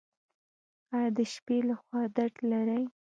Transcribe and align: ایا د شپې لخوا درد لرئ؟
ایا 0.95 1.09
د 1.17 1.19
شپې 1.33 1.57
لخوا 1.69 2.01
درد 2.15 2.35
لرئ؟ 2.51 2.83